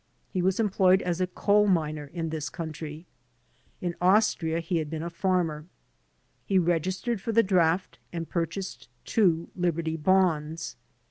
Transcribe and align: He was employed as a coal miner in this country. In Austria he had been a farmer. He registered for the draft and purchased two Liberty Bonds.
He 0.33 0.41
was 0.41 0.59
employed 0.59 1.03
as 1.03 1.21
a 1.21 1.27
coal 1.27 1.67
miner 1.67 2.05
in 2.05 2.29
this 2.29 2.49
country. 2.49 3.05
In 3.81 3.93
Austria 4.01 4.59
he 4.59 4.77
had 4.77 4.89
been 4.89 5.03
a 5.03 5.11
farmer. 5.11 5.67
He 6.43 6.57
registered 6.57 7.21
for 7.21 7.31
the 7.33 7.43
draft 7.43 7.99
and 8.11 8.27
purchased 8.27 8.89
two 9.05 9.49
Liberty 9.55 9.97
Bonds. 9.97 10.75